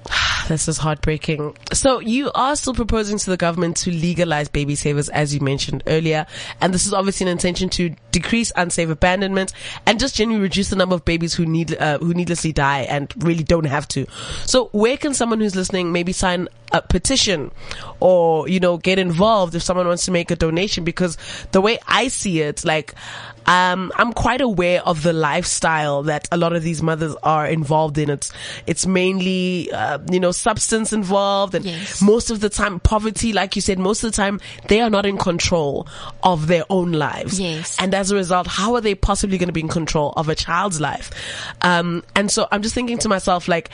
This 0.48 0.70
is 0.70 0.78
heartbreaking. 0.78 1.58
So 1.74 2.00
you 2.00 2.32
are 2.34 2.56
still 2.56 2.74
proposing 2.74 3.18
to 3.18 3.30
the 3.30 3.36
government 3.36 3.76
to 3.78 3.92
legalize 3.92 4.48
baby 4.48 4.76
savers, 4.76 5.10
as 5.10 5.34
you 5.34 5.42
mentioned 5.42 5.84
earlier, 5.88 6.26
and 6.62 6.74
this 6.74 6.86
is 6.88 6.94
obviously 6.94 7.26
an 7.26 7.34
intention 7.34 7.68
to 7.72 7.94
decrease 8.12 8.54
unsafe 8.56 8.90
abandonment 8.90 9.52
and 9.86 10.00
just 10.00 10.16
generally 10.16 10.40
reduce 10.42 10.70
the 10.70 10.78
number 10.78 10.96
of 10.96 11.04
babies 11.04 11.34
who 11.34 11.46
need 11.46 11.76
uh, 11.78 11.98
who 12.00 12.14
needlessly 12.14 12.54
die 12.54 12.82
and 12.84 13.14
really 13.26 13.44
don't 13.44 13.66
have 13.66 13.90
to. 13.90 14.06
So 14.46 14.70
where 14.72 14.96
can 14.96 15.14
someone 15.14 15.42
who's 15.42 15.56
listening 15.56 15.92
maybe 15.92 16.14
sign 16.14 16.48
petition 16.82 17.52
or 18.00 18.48
you 18.48 18.60
know 18.60 18.78
get 18.78 19.00
involved 19.00 19.56
if 19.56 19.62
someone 19.64 19.88
wants 19.88 20.06
to 20.06 20.12
make 20.12 20.32
a 20.32 20.36
donation? 20.36 20.84
Because 20.84 21.18
the 21.52 21.62
way 21.62 21.80
I 21.88 22.08
see 22.10 22.42
it, 22.42 22.64
like 22.66 22.94
um, 23.46 23.94
I'm 23.96 24.12
quite 24.12 24.42
aware 24.42 24.82
of 24.86 25.04
the 25.04 25.14
lifestyle 25.14 26.04
that 26.04 26.28
a 26.32 26.38
lot 26.38 26.54
of 26.54 26.64
these 26.64 26.82
mothers 26.84 27.16
are 27.24 27.48
involved 27.48 27.98
in. 27.98 28.10
It's 28.10 28.32
it's 28.66 28.86
mainly 28.86 29.72
uh, 29.72 30.00
you 30.12 30.20
know 30.20 30.32
substance 30.32 30.92
involved, 30.94 31.56
and 31.56 31.64
Yes. 31.66 32.02
most 32.02 32.30
of 32.30 32.40
the 32.40 32.50
time 32.50 32.80
poverty. 32.80 33.34
Like 33.34 33.56
you 33.56 33.62
said, 33.62 33.80
most 33.80 34.04
of 34.04 34.12
the 34.12 34.16
time 34.18 34.40
they 34.68 34.82
are 34.82 34.90
not 34.90 35.06
in 35.06 35.18
control 35.18 35.88
of 36.24 36.48
their 36.48 36.64
own 36.70 36.92
lives. 36.92 37.40
Yes. 37.40 37.78
and 37.80 37.94
as 37.94 38.12
a 38.12 38.16
result, 38.16 38.48
how 38.48 38.76
are 38.76 38.82
they 38.82 38.96
possibly 38.96 39.38
going 39.38 39.48
to 39.48 39.54
be 39.54 39.62
in 39.62 39.68
control 39.70 40.14
of 40.18 40.28
a 40.30 40.36
child's 40.36 40.82
life? 40.82 41.12
Um, 41.62 42.04
and 42.16 42.30
so 42.30 42.48
I'm 42.52 42.62
just 42.62 42.76
thinking 42.76 42.98
to 43.00 43.10
myself, 43.10 43.48
like 43.48 43.70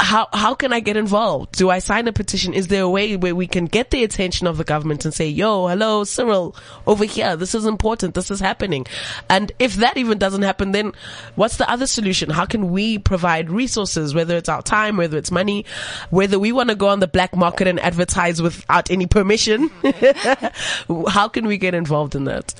how 0.00 0.28
how 0.32 0.54
can 0.54 0.72
I 0.72 0.80
get 0.80 0.96
involved? 0.96 1.52
Do 1.52 1.70
I 1.70 1.78
sign 1.78 2.08
a 2.08 2.12
petition? 2.12 2.54
Is 2.54 2.68
there 2.68 2.82
a 2.82 2.88
way 2.88 3.16
where 3.16 3.34
we 3.34 3.46
can 3.46 3.66
get 3.66 3.90
the 3.90 4.04
attention 4.04 4.46
of 4.46 4.56
the 4.56 4.64
government 4.64 5.04
and 5.04 5.12
say, 5.12 5.28
"Yo, 5.28 5.68
hello, 5.68 6.04
Cyril, 6.04 6.54
over 6.86 7.04
here. 7.04 7.36
This 7.36 7.54
is 7.54 7.66
important. 7.66 8.14
This 8.14 8.30
is 8.30 8.40
happening." 8.40 8.86
And 9.28 9.52
if 9.58 9.76
that 9.76 9.96
even 9.96 10.18
doesn't 10.18 10.42
happen, 10.42 10.72
then 10.72 10.92
what's 11.34 11.56
the 11.56 11.68
other 11.70 11.86
solution? 11.86 12.30
How 12.30 12.46
can 12.46 12.70
we 12.70 12.98
provide 12.98 13.50
resources, 13.50 14.14
whether 14.14 14.36
it's 14.36 14.48
our 14.48 14.62
time, 14.62 14.96
whether 14.96 15.16
it's 15.18 15.30
money, 15.30 15.64
whether 16.10 16.38
we 16.38 16.52
want 16.52 16.68
to 16.68 16.74
go 16.74 16.88
on 16.88 17.00
the 17.00 17.08
black 17.08 17.34
market 17.34 17.66
and 17.66 17.80
advertise 17.80 18.40
without 18.40 18.90
any 18.90 19.06
permission? 19.06 19.68
how 21.08 21.28
can 21.28 21.46
we 21.46 21.58
get 21.58 21.74
involved 21.74 22.14
in 22.14 22.24
that? 22.24 22.54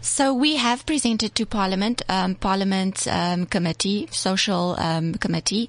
So 0.00 0.34
we 0.34 0.56
have 0.56 0.86
presented 0.86 1.34
to 1.34 1.46
Parliament, 1.46 2.02
um, 2.08 2.34
Parliament 2.34 3.06
um, 3.08 3.46
committee, 3.46 4.08
social 4.10 4.76
um, 4.78 5.14
committee, 5.14 5.68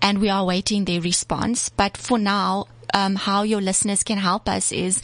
and 0.00 0.18
we 0.20 0.28
are 0.28 0.44
waiting 0.54 0.84
their 0.84 1.00
response. 1.00 1.68
But 1.68 1.96
for 1.96 2.18
now. 2.18 2.66
Um, 2.92 3.14
how 3.16 3.42
your 3.42 3.60
listeners 3.60 4.02
can 4.02 4.18
help 4.18 4.48
us 4.48 4.72
is 4.72 5.00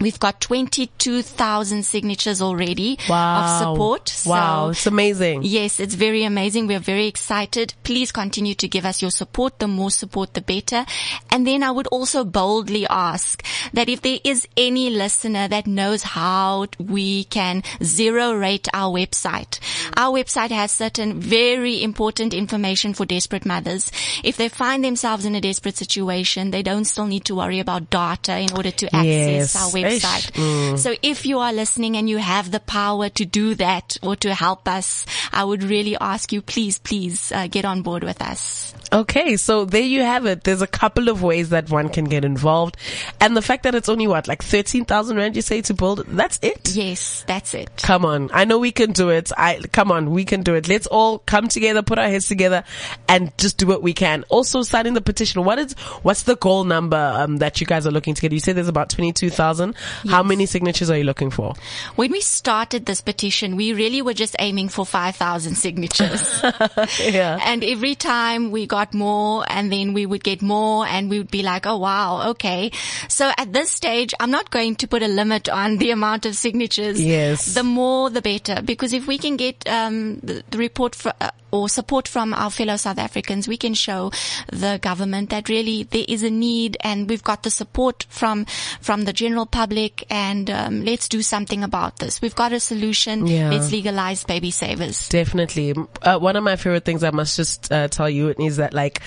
We've 0.00 0.18
got 0.20 0.40
22,000 0.40 1.82
signatures 1.84 2.40
already 2.42 2.98
Wow. 3.08 3.42
of 3.42 3.58
support. 3.58 4.22
Wow, 4.26 4.66
So 4.66 4.70
it's 4.70 4.86
amazing. 4.86 5.42
Yes, 5.42 5.80
it's 5.80 5.94
very 5.94 6.24
amazing. 6.24 6.66
We're 6.66 6.78
very 6.78 7.06
excited. 7.06 7.74
Please 7.82 8.12
continue 8.12 8.54
to 8.54 8.68
give 8.68 8.84
us 8.84 9.02
your 9.02 9.10
support. 9.10 9.58
The 9.58 9.68
more 9.68 9.90
support, 9.90 10.34
the 10.34 10.40
better. 10.40 10.84
And 11.30 11.46
then 11.46 11.62
I 11.62 11.70
would 11.70 11.86
also 11.88 12.24
boldly 12.24 12.86
ask 12.88 13.42
that 13.72 13.88
if 13.88 14.02
there 14.02 14.18
is 14.24 14.46
any 14.56 14.90
listener 14.90 15.48
that 15.48 15.66
knows 15.66 16.02
how 16.02 16.66
we 16.78 17.24
can 17.24 17.62
zero 17.82 18.32
rate 18.32 18.68
our 18.72 18.92
website, 18.92 19.58
our 19.96 20.12
website 20.18 20.50
has 20.50 20.70
certain 20.72 21.20
very 21.20 21.82
important 21.82 22.34
information 22.34 22.94
for 22.94 23.04
desperate 23.06 23.46
mothers. 23.46 23.90
If 24.22 24.36
they 24.36 24.48
find 24.48 24.84
themselves 24.84 25.24
in 25.24 25.34
a 25.34 25.40
desperate 25.40 25.76
situation, 25.76 26.50
they 26.50 26.62
don't 26.62 26.84
still 26.84 27.06
need 27.06 27.24
to 27.26 27.34
worry 27.34 27.58
about 27.60 27.90
data 27.90 28.38
in 28.38 28.52
order 28.52 28.70
to 28.70 28.86
access 28.86 29.06
Yes, 29.08 29.56
our 29.56 29.70
website. 29.70 29.87
Website. 29.88 30.32
Mm. 30.32 30.78
So 30.78 30.94
if 31.02 31.26
you 31.26 31.38
are 31.38 31.52
listening 31.52 31.96
and 31.96 32.08
you 32.08 32.18
have 32.18 32.50
the 32.50 32.60
power 32.60 33.08
to 33.10 33.24
do 33.24 33.54
that 33.56 33.96
or 34.02 34.16
to 34.16 34.34
help 34.34 34.68
us, 34.68 35.06
I 35.32 35.44
would 35.44 35.62
really 35.62 35.96
ask 36.00 36.32
you, 36.32 36.42
please, 36.42 36.78
please 36.78 37.32
uh, 37.32 37.46
get 37.46 37.64
on 37.64 37.82
board 37.82 38.04
with 38.04 38.20
us. 38.22 38.74
Okay, 38.92 39.36
so 39.36 39.64
there 39.64 39.82
you 39.82 40.02
have 40.02 40.24
it. 40.24 40.44
There's 40.44 40.62
a 40.62 40.66
couple 40.66 41.08
of 41.08 41.22
ways 41.22 41.50
that 41.50 41.68
one 41.68 41.90
can 41.90 42.06
get 42.06 42.24
involved. 42.24 42.76
And 43.20 43.36
the 43.36 43.42
fact 43.42 43.64
that 43.64 43.74
it's 43.74 43.88
only 43.88 44.06
what, 44.06 44.28
like 44.28 44.42
13,000 44.42 45.16
rand 45.16 45.36
you 45.36 45.42
say 45.42 45.60
to 45.62 45.74
build, 45.74 46.06
that's 46.06 46.38
it? 46.42 46.70
Yes, 46.74 47.24
that's 47.26 47.52
it. 47.54 47.70
Come 47.82 48.04
on. 48.04 48.30
I 48.32 48.44
know 48.44 48.58
we 48.58 48.72
can 48.72 48.92
do 48.92 49.10
it. 49.10 49.30
I, 49.36 49.60
come 49.72 49.92
on, 49.92 50.10
we 50.10 50.24
can 50.24 50.42
do 50.42 50.54
it. 50.54 50.68
Let's 50.68 50.86
all 50.86 51.18
come 51.18 51.48
together, 51.48 51.82
put 51.82 51.98
our 51.98 52.08
heads 52.08 52.28
together 52.28 52.64
and 53.08 53.36
just 53.36 53.58
do 53.58 53.66
what 53.66 53.82
we 53.82 53.92
can. 53.92 54.24
Also 54.30 54.62
signing 54.62 54.94
the 54.94 55.02
petition. 55.02 55.44
What 55.44 55.58
is, 55.58 55.74
what's 56.02 56.22
the 56.22 56.36
goal 56.36 56.64
number, 56.64 56.96
um, 56.96 57.38
that 57.38 57.60
you 57.60 57.66
guys 57.66 57.86
are 57.86 57.90
looking 57.90 58.14
to 58.14 58.22
get? 58.22 58.32
You 58.32 58.40
said 58.40 58.56
there's 58.56 58.68
about 58.68 58.88
22,000. 58.90 59.74
How 60.08 60.22
many 60.22 60.46
signatures 60.46 60.90
are 60.90 60.98
you 60.98 61.04
looking 61.04 61.30
for? 61.30 61.54
When 61.96 62.10
we 62.12 62.20
started 62.20 62.86
this 62.86 63.00
petition, 63.00 63.56
we 63.56 63.72
really 63.72 64.02
were 64.02 64.14
just 64.14 64.36
aiming 64.38 64.68
for 64.68 64.84
5,000 64.84 65.54
signatures. 65.54 66.42
yeah. 67.00 67.38
And 67.44 67.64
every 67.64 67.94
time 67.94 68.50
we 68.50 68.66
got 68.66 68.94
more 68.94 69.44
and 69.48 69.72
then 69.72 69.94
we 69.94 70.06
would 70.06 70.24
get 70.24 70.42
more 70.42 70.86
and 70.86 71.10
we 71.10 71.18
would 71.18 71.30
be 71.30 71.42
like, 71.42 71.66
oh 71.66 71.78
wow, 71.78 72.30
okay. 72.30 72.70
So 73.08 73.30
at 73.36 73.52
this 73.52 73.70
stage, 73.70 74.14
I'm 74.20 74.30
not 74.30 74.50
going 74.50 74.76
to 74.76 74.88
put 74.88 75.02
a 75.02 75.08
limit 75.08 75.48
on 75.48 75.76
the 75.78 75.90
amount 75.90 76.26
of 76.26 76.36
signatures. 76.36 77.00
Yes. 77.00 77.54
The 77.54 77.64
more, 77.64 78.10
the 78.10 78.22
better. 78.22 78.62
Because 78.62 78.92
if 78.92 79.06
we 79.06 79.18
can 79.18 79.36
get, 79.36 79.68
um, 79.68 80.20
the, 80.20 80.42
the 80.50 80.58
report 80.58 80.94
for, 80.94 81.12
uh, 81.20 81.30
or 81.50 81.68
support 81.68 82.06
from 82.06 82.34
our 82.34 82.50
fellow 82.50 82.76
South 82.76 82.98
Africans, 82.98 83.48
we 83.48 83.56
can 83.56 83.74
show 83.74 84.10
the 84.52 84.78
government 84.82 85.30
that 85.30 85.48
really 85.48 85.84
there 85.84 86.04
is 86.06 86.22
a 86.22 86.30
need 86.30 86.76
and 86.80 87.08
we've 87.08 87.24
got 87.24 87.42
the 87.42 87.50
support 87.50 88.06
from, 88.10 88.44
from 88.80 89.04
the 89.04 89.12
general 89.12 89.46
public 89.46 89.67
and, 90.10 90.48
um, 90.50 90.84
let's 90.84 91.08
do 91.08 91.22
something 91.22 91.62
about 91.64 91.98
this. 91.98 92.20
We've 92.22 92.34
got 92.34 92.52
a 92.52 92.60
solution. 92.60 93.26
Yeah. 93.26 93.50
Let's 93.50 93.70
legalize 93.72 94.24
baby 94.24 94.50
savers. 94.50 95.08
Definitely. 95.08 95.74
Uh, 96.02 96.18
one 96.18 96.36
of 96.36 96.44
my 96.44 96.56
favorite 96.56 96.84
things 96.84 97.04
I 97.04 97.10
must 97.10 97.36
just 97.36 97.70
uh, 97.72 97.88
tell 97.88 98.08
you 98.08 98.34
is 98.38 98.56
that 98.56 98.72
like 98.74 99.00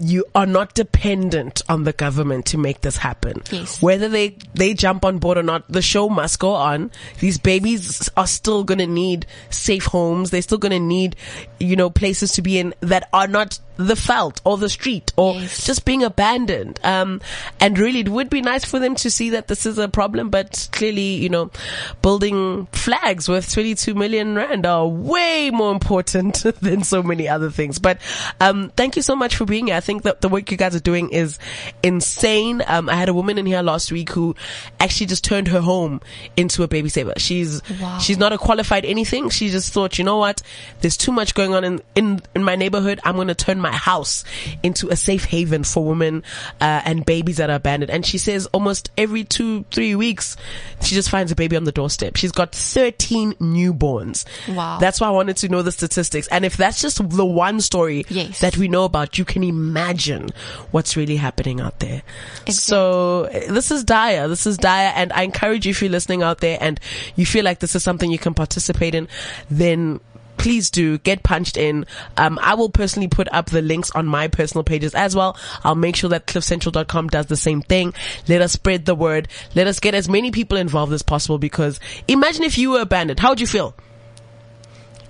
you 0.00 0.24
are 0.34 0.46
not 0.46 0.74
dependent 0.74 1.62
on 1.68 1.84
the 1.84 1.92
government 1.92 2.46
to 2.46 2.58
make 2.58 2.80
this 2.80 2.96
happen. 2.96 3.42
Yes. 3.50 3.82
Whether 3.82 4.08
they 4.08 4.36
they 4.54 4.74
jump 4.74 5.04
on 5.04 5.18
board 5.18 5.38
or 5.38 5.42
not, 5.42 5.70
the 5.70 5.82
show 5.82 6.08
must 6.08 6.38
go 6.38 6.54
on. 6.54 6.90
These 7.20 7.38
babies 7.38 8.08
are 8.16 8.26
still 8.26 8.64
going 8.64 8.78
to 8.78 8.86
need 8.86 9.26
safe 9.50 9.84
homes. 9.86 10.30
They're 10.30 10.42
still 10.42 10.58
going 10.58 10.72
to 10.72 10.80
need 10.80 11.16
you 11.60 11.76
know 11.76 11.90
places 11.90 12.32
to 12.32 12.42
be 12.42 12.58
in 12.58 12.74
that 12.80 13.08
are 13.12 13.26
not 13.28 13.58
the 13.78 13.94
veld 13.94 14.40
or 14.44 14.56
the 14.56 14.70
street 14.70 15.12
or 15.16 15.34
Yes. 15.34 15.66
just 15.66 15.84
being 15.84 16.02
abandoned. 16.02 16.80
Um, 16.82 17.20
and 17.60 17.78
really 17.78 18.00
it 18.00 18.08
would 18.08 18.30
be 18.30 18.40
nice 18.40 18.64
for 18.64 18.78
them 18.78 18.94
to 18.96 19.10
see 19.10 19.30
that 19.30 19.48
this 19.48 19.65
is 19.66 19.78
a 19.78 19.88
problem, 19.88 20.30
but 20.30 20.68
clearly, 20.72 21.14
you 21.16 21.28
know, 21.28 21.50
building 22.02 22.66
flags 22.72 23.28
worth 23.28 23.52
22 23.52 23.94
million 23.94 24.34
rand 24.34 24.64
are 24.66 24.86
way 24.86 25.50
more 25.52 25.72
important 25.72 26.34
than 26.60 26.82
so 26.84 27.02
many 27.02 27.28
other 27.28 27.50
things. 27.50 27.78
But, 27.78 27.98
um, 28.40 28.70
thank 28.76 28.96
you 28.96 29.02
so 29.02 29.16
much 29.16 29.36
for 29.36 29.44
being 29.44 29.66
here. 29.66 29.76
I 29.76 29.80
think 29.80 30.02
that 30.04 30.20
the 30.20 30.28
work 30.28 30.50
you 30.50 30.56
guys 30.56 30.74
are 30.74 30.80
doing 30.80 31.10
is 31.10 31.38
insane. 31.82 32.62
Um, 32.66 32.88
I 32.88 32.94
had 32.94 33.08
a 33.08 33.14
woman 33.14 33.38
in 33.38 33.46
here 33.46 33.62
last 33.62 33.90
week 33.92 34.10
who 34.10 34.34
actually 34.80 35.06
just 35.06 35.24
turned 35.24 35.48
her 35.48 35.60
home 35.60 36.00
into 36.36 36.62
a 36.62 36.68
baby 36.68 36.88
saver. 36.88 37.14
She's, 37.16 37.62
Wow. 37.80 37.98
she's 37.98 38.18
not 38.18 38.32
a 38.32 38.38
qualified 38.38 38.84
anything. 38.84 39.30
She 39.30 39.48
just 39.50 39.72
thought, 39.72 39.98
you 39.98 40.04
know 40.04 40.16
what? 40.18 40.42
There's 40.80 40.96
too 40.96 41.12
much 41.12 41.34
going 41.34 41.54
on 41.54 41.64
in, 41.64 41.80
in, 41.94 42.20
in 42.34 42.44
my 42.44 42.56
neighborhood. 42.56 43.00
I'm 43.04 43.16
going 43.16 43.28
to 43.28 43.34
turn 43.34 43.60
my 43.60 43.72
house 43.72 44.24
into 44.62 44.88
a 44.88 44.96
safe 44.96 45.24
haven 45.24 45.64
for 45.64 45.84
women, 45.84 46.22
uh, 46.60 46.82
and 46.84 47.04
babies 47.04 47.38
that 47.38 47.50
are 47.50 47.56
abandoned. 47.56 47.90
And 47.90 48.04
she 48.04 48.18
says 48.18 48.46
almost 48.46 48.90
every 48.96 49.24
two, 49.24 49.55
three 49.64 49.94
weeks, 49.94 50.36
she 50.82 50.94
just 50.94 51.10
finds 51.10 51.32
a 51.32 51.34
baby 51.36 51.56
on 51.56 51.64
the 51.64 51.72
doorstep. 51.72 52.16
She's 52.16 52.32
got 52.32 52.52
13 52.54 53.34
newborns. 53.34 54.24
Wow. 54.54 54.78
That's 54.78 55.00
why 55.00 55.08
I 55.08 55.10
wanted 55.10 55.36
to 55.38 55.48
know 55.48 55.62
the 55.62 55.72
statistics. 55.72 56.26
And 56.28 56.44
if 56.44 56.56
that's 56.56 56.80
just 56.80 56.98
the 57.10 57.24
one 57.24 57.60
story 57.60 58.04
Yes. 58.08 58.40
that 58.40 58.56
we 58.56 58.68
know 58.68 58.84
about, 58.84 59.18
you 59.18 59.24
can 59.24 59.42
imagine 59.42 60.28
what's 60.70 60.96
really 60.96 61.16
happening 61.16 61.60
out 61.60 61.78
there. 61.80 62.02
So 62.48 63.24
uh, 63.24 63.52
this 63.52 63.70
is 63.70 63.84
dire. 63.84 64.28
This 64.28 64.46
is 64.46 64.56
dire. 64.56 64.92
And 64.94 65.12
I 65.12 65.22
encourage 65.22 65.66
you 65.66 65.70
if 65.70 65.82
you're 65.82 65.90
listening 65.90 66.22
out 66.22 66.38
there 66.40 66.58
and 66.60 66.78
you 67.16 67.26
feel 67.26 67.44
like 67.44 67.58
this 67.60 67.74
is 67.74 67.82
something 67.82 68.10
you 68.10 68.18
can 68.18 68.34
participate 68.34 68.94
in, 68.94 69.08
then 69.50 70.00
please 70.46 70.70
do 70.70 70.96
get 70.98 71.24
punched 71.24 71.56
in. 71.56 71.84
Um, 72.16 72.38
I 72.40 72.54
will 72.54 72.70
personally 72.70 73.08
put 73.08 73.26
up 73.32 73.46
the 73.46 73.60
links 73.60 73.90
on 73.90 74.06
my 74.06 74.28
personal 74.28 74.62
pages 74.62 74.94
as 74.94 75.16
well. 75.16 75.36
I'll 75.64 75.74
make 75.74 75.96
sure 75.96 76.10
that 76.10 76.28
cliffcentral.com 76.28 77.08
does 77.08 77.26
the 77.26 77.36
same 77.36 77.62
thing. 77.62 77.94
Let 78.28 78.42
us 78.42 78.52
spread 78.52 78.84
the 78.84 78.94
word. 78.94 79.26
Let 79.56 79.66
us 79.66 79.80
get 79.80 79.96
as 79.96 80.08
many 80.08 80.30
people 80.30 80.56
involved 80.56 80.92
as 80.92 81.02
possible 81.02 81.38
because 81.38 81.80
imagine 82.06 82.44
if 82.44 82.58
you 82.58 82.70
were 82.70 82.80
abandoned. 82.80 83.18
How 83.18 83.30
would 83.30 83.40
you 83.40 83.48
feel? 83.48 83.74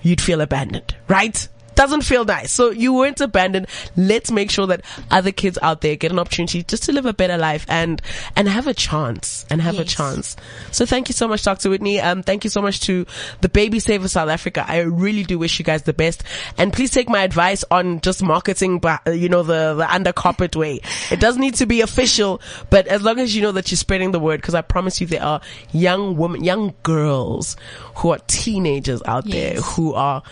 You'd 0.00 0.22
feel 0.22 0.40
abandoned, 0.40 0.96
right? 1.06 1.46
Doesn't 1.76 2.02
feel 2.02 2.24
nice. 2.24 2.50
So 2.50 2.70
you 2.70 2.94
weren't 2.94 3.20
abandoned. 3.20 3.66
Let's 3.96 4.32
make 4.32 4.50
sure 4.50 4.66
that 4.66 4.80
other 5.10 5.30
kids 5.30 5.58
out 5.62 5.82
there 5.82 5.94
get 5.94 6.10
an 6.10 6.18
opportunity 6.18 6.62
just 6.64 6.84
to 6.84 6.92
live 6.92 7.06
a 7.06 7.12
better 7.12 7.38
life 7.38 7.64
and, 7.68 8.02
and 8.34 8.48
have 8.48 8.66
a 8.66 8.74
chance 8.74 9.46
and 9.50 9.60
have 9.60 9.78
a 9.78 9.84
chance. 9.84 10.36
So 10.72 10.84
thank 10.86 11.08
you 11.08 11.12
so 11.12 11.28
much, 11.28 11.42
Dr. 11.44 11.70
Whitney. 11.70 12.00
Um, 12.00 12.22
thank 12.22 12.44
you 12.44 12.50
so 12.50 12.60
much 12.60 12.80
to 12.80 13.06
the 13.42 13.48
Baby 13.48 13.78
Saver 13.78 14.08
South 14.08 14.28
Africa. 14.28 14.64
I 14.66 14.80
really 14.80 15.22
do 15.22 15.38
wish 15.38 15.58
you 15.58 15.64
guys 15.64 15.82
the 15.82 15.92
best. 15.92 16.24
And 16.58 16.72
please 16.72 16.90
take 16.90 17.08
my 17.08 17.22
advice 17.22 17.64
on 17.70 18.00
just 18.00 18.22
marketing, 18.22 18.78
but 18.78 19.00
you 19.06 19.28
know, 19.28 19.42
the, 19.42 19.74
the 19.74 19.94
under 19.94 20.12
carpet 20.12 20.56
way. 20.56 20.80
It 21.10 21.20
doesn't 21.20 21.40
need 21.40 21.54
to 21.56 21.66
be 21.66 21.82
official, 21.82 22.40
but 22.70 22.86
as 22.86 23.02
long 23.02 23.18
as 23.20 23.36
you 23.36 23.42
know 23.42 23.52
that 23.52 23.70
you're 23.70 23.76
spreading 23.76 24.12
the 24.12 24.20
word, 24.20 24.40
because 24.40 24.54
I 24.54 24.62
promise 24.62 25.00
you 25.00 25.06
there 25.06 25.22
are 25.22 25.40
young 25.72 26.16
women, 26.16 26.42
young 26.42 26.74
girls 26.82 27.56
who 27.96 28.10
are 28.10 28.18
teenagers 28.26 29.02
out 29.04 29.26
there 29.26 29.54
who 29.54 29.94
are, 29.94 30.22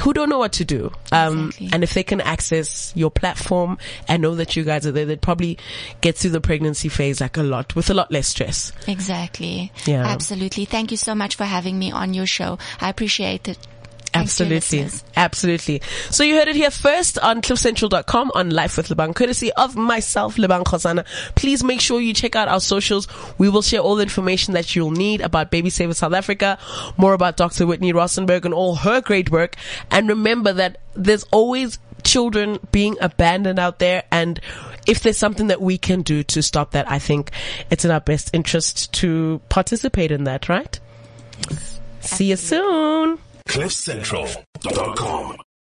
who 0.00 0.12
don't 0.12 0.28
know 0.28 0.38
what 0.38 0.52
to 0.54 0.64
do. 0.64 0.85
Um, 1.12 1.46
Exactly. 1.46 1.70
and 1.72 1.82
if 1.82 1.94
they 1.94 2.02
can 2.02 2.20
access 2.20 2.92
your 2.96 3.10
platform 3.10 3.78
and 4.08 4.22
know 4.22 4.34
that 4.36 4.56
you 4.56 4.64
guys 4.64 4.86
are 4.86 4.92
there, 4.92 5.06
they'd 5.06 5.20
probably 5.20 5.58
get 6.00 6.16
through 6.16 6.30
the 6.30 6.40
pregnancy 6.40 6.88
phase 6.88 7.20
like 7.20 7.36
a 7.36 7.42
lot 7.42 7.74
with 7.76 7.90
a 7.90 7.94
lot 7.94 8.10
less 8.10 8.28
stress. 8.28 8.72
Exactly. 8.86 9.72
Yeah. 9.84 10.06
Absolutely. 10.06 10.64
Thank 10.64 10.90
you 10.90 10.96
so 10.96 11.14
much 11.14 11.36
for 11.36 11.44
having 11.44 11.78
me 11.78 11.90
on 11.92 12.14
your 12.14 12.26
show. 12.26 12.58
I 12.80 12.88
appreciate 12.90 13.48
it. 13.48 13.58
Thanks 14.18 14.36
to 14.36 14.46
your 14.46 14.56
Absolutely. 14.56 15.00
Absolutely. 15.16 15.82
So 16.10 16.24
you 16.24 16.36
heard 16.36 16.48
it 16.48 16.56
here 16.56 16.70
first 16.70 17.18
on 17.18 17.42
cliffcentral.com 17.42 18.32
on 18.34 18.50
Life 18.50 18.76
with 18.76 18.88
Lebang, 18.88 19.14
courtesy 19.14 19.52
of 19.52 19.76
myself, 19.76 20.36
Lebang 20.36 20.64
Kgosana. 20.64 21.04
Please 21.34 21.62
make 21.62 21.80
sure 21.80 22.00
you 22.00 22.14
check 22.14 22.36
out 22.36 22.48
our 22.48 22.60
socials. 22.60 23.08
We 23.38 23.48
will 23.48 23.62
share 23.62 23.80
all 23.80 23.96
the 23.96 24.02
information 24.02 24.54
that 24.54 24.74
you'll 24.74 24.90
need 24.90 25.20
about 25.20 25.50
Baby 25.50 25.70
Saver 25.70 25.94
South 25.94 26.12
Africa, 26.12 26.58
more 26.96 27.12
about 27.12 27.36
Dr. 27.36 27.66
Whitney 27.66 27.92
Rosenberg 27.92 28.44
and 28.44 28.54
all 28.54 28.76
her 28.76 29.00
great 29.00 29.30
work. 29.30 29.56
And 29.90 30.08
remember 30.08 30.52
that 30.52 30.78
there's 30.94 31.24
always 31.24 31.78
children 32.02 32.58
being 32.72 32.96
abandoned 33.00 33.58
out 33.58 33.80
there 33.80 34.04
and 34.12 34.40
if 34.86 35.00
there's 35.00 35.18
something 35.18 35.48
that 35.48 35.60
we 35.60 35.76
can 35.76 36.02
do 36.02 36.22
to 36.22 36.42
stop 36.42 36.70
that, 36.70 36.88
I 36.88 37.00
think 37.00 37.32
it's 37.70 37.84
in 37.84 37.90
our 37.90 38.00
best 38.00 38.30
interest 38.32 38.92
to 38.94 39.40
participate 39.48 40.12
in 40.12 40.24
that, 40.24 40.48
right? 40.48 40.78
See 42.00 42.26
you 42.26 42.36
soon. 42.36 43.18
CliffCentral.com. 43.46 45.45